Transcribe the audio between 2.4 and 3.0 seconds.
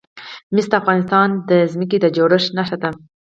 نښه ده.